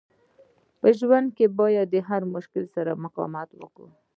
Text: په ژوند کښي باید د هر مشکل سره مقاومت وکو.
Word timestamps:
په 0.79 0.87
ژوند 0.99 1.27
کښي 1.37 1.47
باید 1.59 1.87
د 1.93 1.95
هر 2.07 2.21
مشکل 2.33 2.63
سره 2.75 2.91
مقاومت 3.03 3.49
وکو. 3.53 3.85